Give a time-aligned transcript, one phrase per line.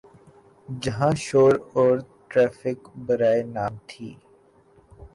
[0.83, 1.93] جہاں شور اور
[2.29, 4.09] ٹریفک برائے نام تھی۔